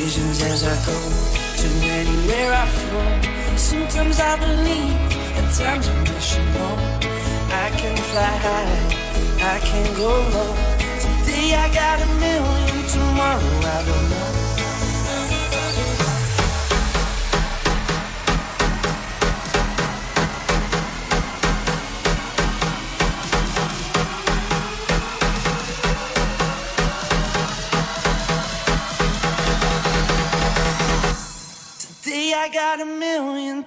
Decisions 0.00 0.40
as 0.40 0.64
I 0.64 0.76
go 0.86 0.98
to 1.60 1.68
anywhere 1.84 2.54
I 2.54 2.66
flow. 2.66 3.56
Sometimes 3.56 4.18
I 4.18 4.38
believe, 4.38 4.96
at 5.36 5.52
times 5.52 5.88
I 5.88 6.00
wish 6.00 6.36
you 6.36 6.44
more. 6.56 6.78
I 7.52 7.68
can 7.76 7.94
fly 8.08 8.34
high, 8.46 9.54
I 9.54 9.60
can 9.60 9.94
go 9.94 10.08
low. 10.08 10.54
Today 11.04 11.54
I 11.54 11.68
got 11.74 12.00
a 12.00 12.06
million, 12.18 12.88
tomorrow 12.88 13.58
I 13.76 13.84
don't 13.84 14.10
know. 14.10 14.39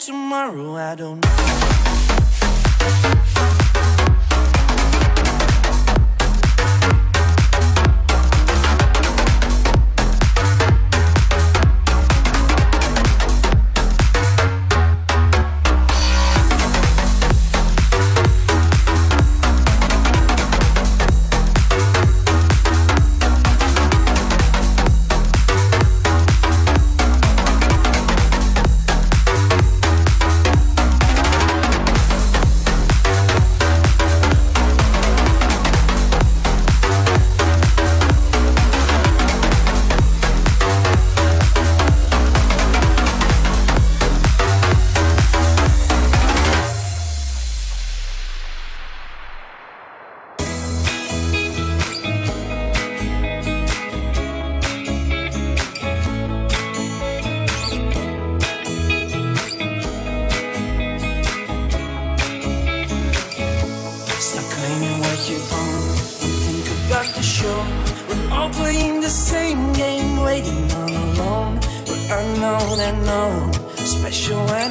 Tomorrow 0.05 0.75
I 0.75 0.95
don't 0.95 1.23
know. 1.23 1.72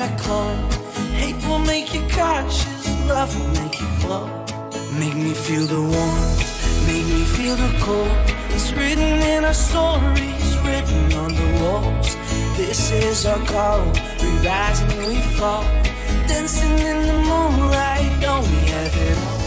Special 0.03 0.17
and. 0.19 0.73
Hate 1.15 1.47
will 1.47 1.59
make 1.61 1.95
you 1.95 2.03
cautious, 2.11 2.87
love 3.07 3.31
will 3.39 3.63
make 3.63 3.81
you 3.81 3.89
glow. 4.01 4.27
Make 4.99 5.15
me 5.15 5.33
feel 5.33 5.67
the 5.67 5.81
warmth, 5.81 6.87
make 6.87 7.07
me 7.07 7.25
feel 7.37 7.57
the 7.57 7.73
cold. 7.81 8.17
It's 8.51 8.73
written 8.73 9.23
in 9.35 9.45
our 9.45 9.55
stories, 9.55 10.59
written 10.65 11.13
on 11.15 11.35
the 11.35 11.49
walls. 11.63 12.17
This 12.57 12.91
is 12.91 13.27
our 13.27 13.39
call, 13.47 13.85
we 14.21 14.31
rise 14.47 14.81
and 14.81 15.07
we 15.07 15.21
fall. 15.39 15.65
Dancing 16.29 16.79
in 16.79 17.07
the 17.07 17.19
moonlight, 17.29 18.21
don't 18.21 18.47
we 18.51 18.61
have 18.71 18.97
it 18.97 19.19
all? 19.19 19.42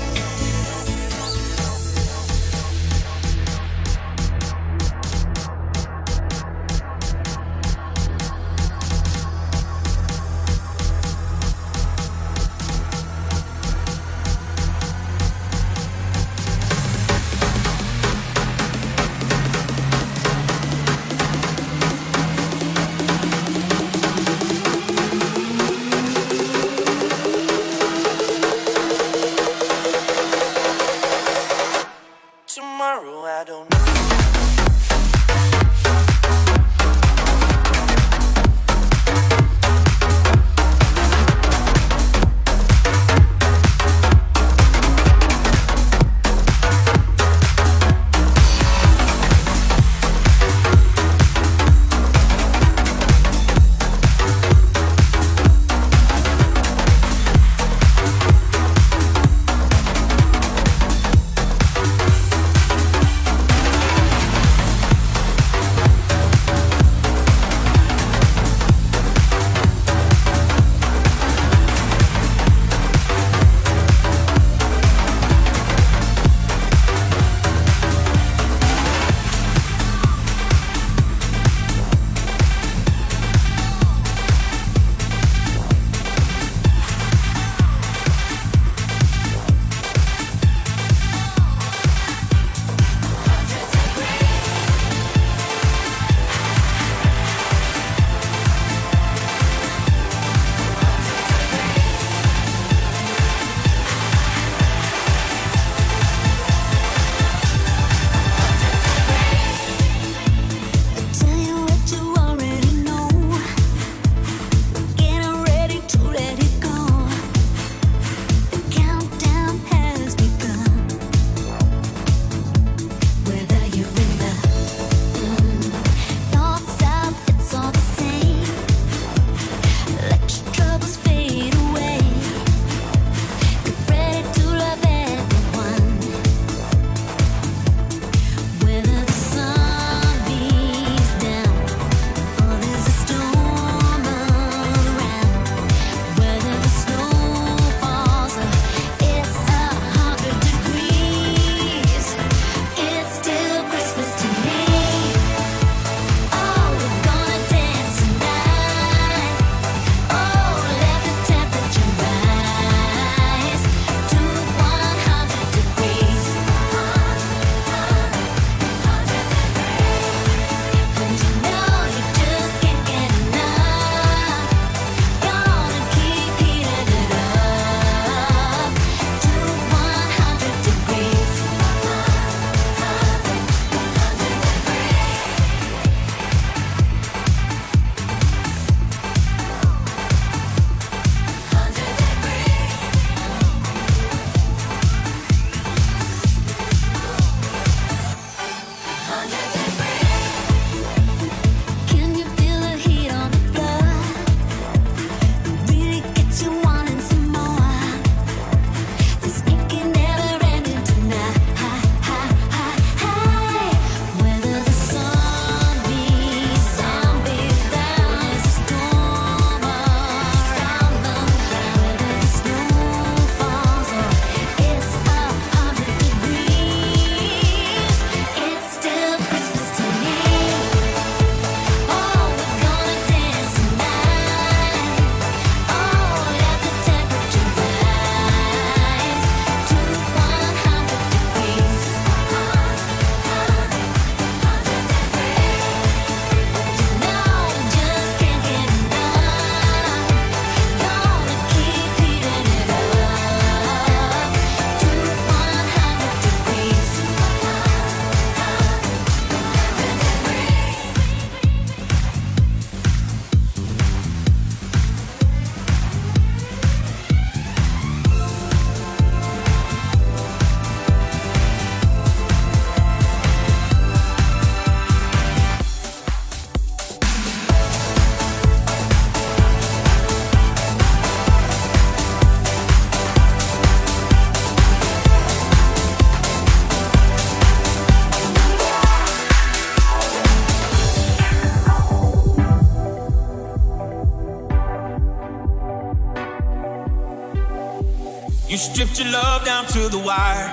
Down 299.66 299.84
to 299.84 299.90
the 299.90 300.00
wire. 300.00 300.50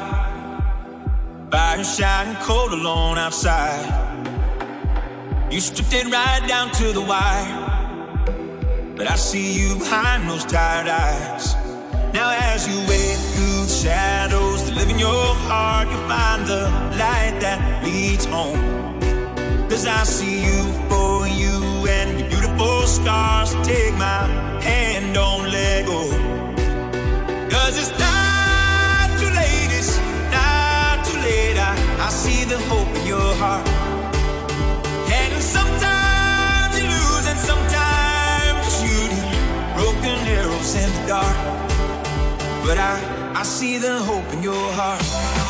Fire 1.50 1.84
shining 1.84 2.36
cold 2.42 2.72
alone 2.72 3.18
outside. 3.18 3.84
You 5.50 5.60
stripped 5.60 5.92
it 5.92 6.06
right 6.10 6.46
down 6.48 6.70
to 6.72 6.92
the 6.92 7.00
wire. 7.00 8.24
But 8.96 9.10
I 9.10 9.16
see 9.16 9.52
you 9.52 9.76
behind 9.76 10.28
those 10.28 10.44
tired 10.44 10.88
eyes. 10.88 11.54
Now 12.14 12.30
as 12.30 12.68
you 12.68 12.76
wade 12.88 13.18
through 13.34 13.66
the 13.66 13.78
shadows 13.84 14.62
to 14.68 14.74
live 14.74 14.90
in 14.90 14.98
your 14.98 15.34
heart, 15.48 15.88
you 15.88 15.96
find 16.08 16.46
the 16.46 16.62
light 16.98 17.36
that 17.40 17.84
leads 17.84 18.24
home. 18.24 18.60
Cause 19.68 19.86
I 19.86 20.04
see 20.04 20.44
you 20.44 20.62
for 20.88 21.26
you 21.26 21.86
and 21.88 22.20
your 22.20 22.28
beautiful 22.28 22.82
scars. 22.86 23.54
Take 23.66 23.94
my 23.94 24.26
hand, 24.62 25.14
don't 25.14 25.50
let 25.50 25.86
go. 25.86 26.10
Cause 27.50 27.78
it's 27.78 27.98
not 27.98 28.11
And 33.42 35.42
sometimes 35.42 36.78
you 36.78 36.86
lose, 36.86 37.26
and 37.26 37.38
sometimes 37.38 38.62
you're 38.62 38.78
shooting 38.80 39.26
broken 39.74 40.16
arrows 40.28 40.74
in 40.76 40.88
the 40.92 41.06
dark. 41.08 41.36
But 42.64 42.78
I, 42.78 43.32
I 43.34 43.42
see 43.42 43.78
the 43.78 43.98
hope 43.98 44.32
in 44.32 44.44
your 44.44 44.72
heart. 44.74 45.41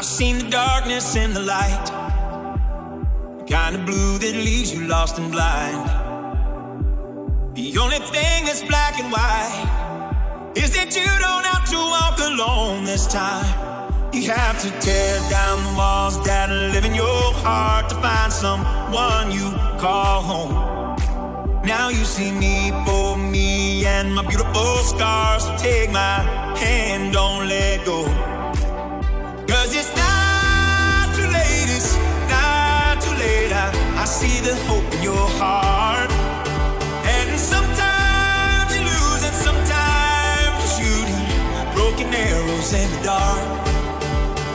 I've 0.00 0.06
seen 0.06 0.38
the 0.38 0.48
darkness 0.48 1.14
and 1.14 1.36
the 1.36 1.40
light. 1.40 1.86
The 3.40 3.44
kind 3.44 3.76
of 3.76 3.84
blue 3.84 4.16
that 4.16 4.34
leaves 4.34 4.72
you 4.72 4.88
lost 4.88 5.18
and 5.18 5.30
blind. 5.30 5.84
The 7.54 7.76
only 7.76 7.98
thing 7.98 8.46
that's 8.46 8.62
black 8.62 8.98
and 8.98 9.12
white 9.12 10.52
is 10.56 10.72
that 10.72 10.96
you 10.96 11.04
don't 11.04 11.44
have 11.44 11.68
to 11.68 11.76
walk 11.76 12.18
alone 12.18 12.84
this 12.84 13.06
time. 13.08 13.44
You 14.14 14.30
have 14.30 14.58
to 14.62 14.70
tear 14.80 15.20
down 15.28 15.62
the 15.64 15.74
walls 15.76 16.24
that 16.24 16.48
live 16.48 16.86
in 16.86 16.94
your 16.94 17.34
heart 17.44 17.90
to 17.90 17.96
find 17.96 18.32
someone 18.32 19.30
you 19.30 19.50
call 19.78 20.22
home. 20.22 21.62
Now 21.62 21.90
you 21.90 22.06
see 22.06 22.32
me 22.32 22.70
for 22.86 23.18
me 23.18 23.84
and 23.84 24.14
my 24.14 24.22
beautiful 24.26 24.76
scars. 24.78 25.44
So 25.44 25.54
take 25.58 25.90
my 25.90 26.22
hand, 26.56 27.12
don't 27.12 27.46
let 27.46 27.84
go. 27.84 28.29
I 34.00 34.06
see 34.06 34.40
the 34.40 34.56
hope 34.64 34.94
in 34.94 35.02
your 35.02 35.28
heart. 35.36 36.10
And 37.04 37.38
sometimes 37.38 38.74
you 38.74 38.80
lose, 38.80 39.22
and 39.28 39.36
sometimes 39.46 40.56
you're 40.80 41.04
shooting 41.04 41.74
broken 41.74 42.08
arrows 42.14 42.72
in 42.72 42.90
the 42.96 43.02
dark. 43.04 43.44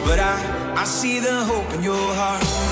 But 0.03 0.17
I, 0.17 0.73
I 0.75 0.83
see 0.85 1.19
the 1.19 1.43
hope 1.43 1.71
in 1.75 1.83
your 1.83 2.07
heart. 2.15 2.64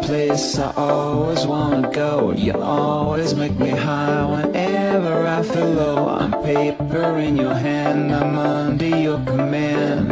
place 0.00 0.58
I 0.58 0.72
always 0.76 1.46
wanna 1.46 1.90
go. 1.90 2.32
You 2.32 2.54
always 2.60 3.34
make 3.34 3.58
me 3.58 3.70
high 3.70 4.24
whenever 4.24 5.26
I 5.26 5.42
feel 5.42 5.70
low. 5.70 6.08
I'm 6.08 6.32
paper 6.42 7.18
in 7.18 7.36
your 7.36 7.54
hand, 7.54 8.14
I'm 8.14 8.38
under 8.38 8.96
your 8.98 9.18
command. 9.24 10.10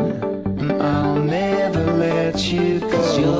And 0.61 0.73
I'll 0.83 1.16
never 1.16 1.85
let 1.93 2.38
you 2.53 2.81
go. 2.81 3.39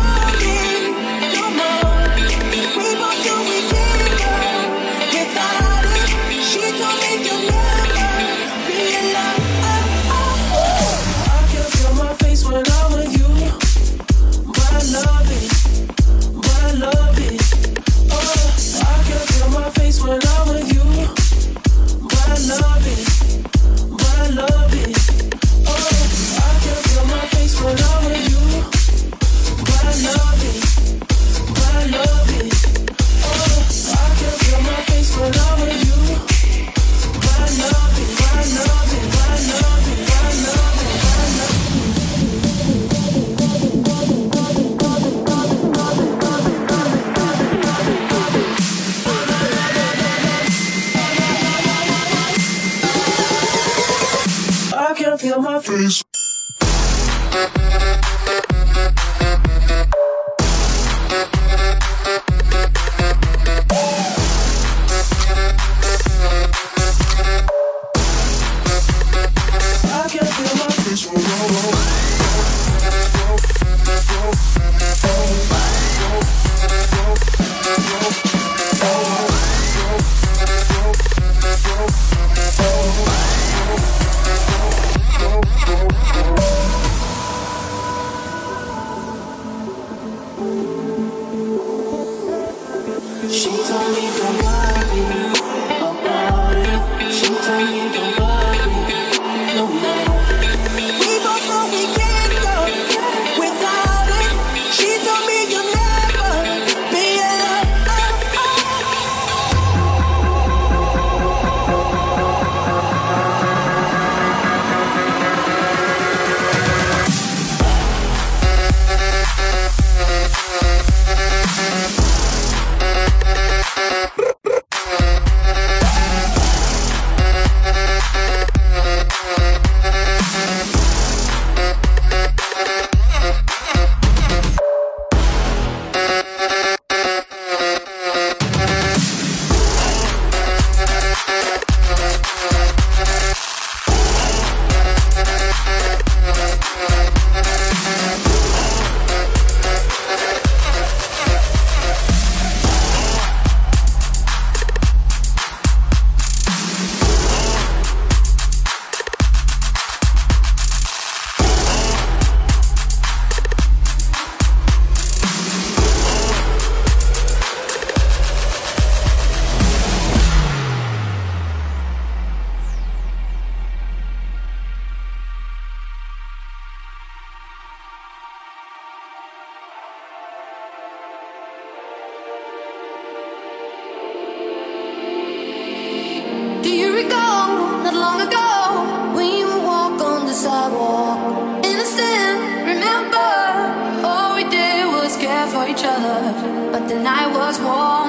Each 195.81 195.87
other. 195.87 196.71
But 196.71 196.87
the 196.87 196.95
night 196.95 197.33
was 197.33 197.59
warm, 197.59 198.00